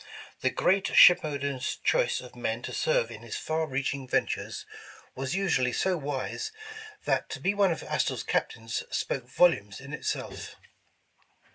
[0.39, 4.65] The great ship owner's choice of men to serve in his far reaching ven tures,
[5.13, 6.51] was usually so wise,
[7.05, 10.55] that to be one of Astor's Captains spoke volumes in itself.